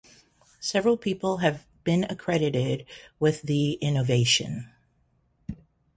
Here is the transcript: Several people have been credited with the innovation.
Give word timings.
Several 0.59 0.97
people 0.97 1.37
have 1.37 1.67
been 1.83 2.07
credited 2.17 2.87
with 3.19 3.43
the 3.43 3.73
innovation. 3.73 4.71